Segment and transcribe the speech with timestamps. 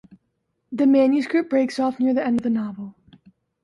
[0.71, 2.95] The manuscript breaks off near the end of the novel.